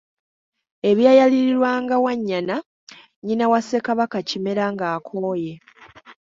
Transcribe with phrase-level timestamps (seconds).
[0.89, 5.53] Ebyayalirirwanga Wannyana nnyina wa Ssekabaka Kimera ng'akooye.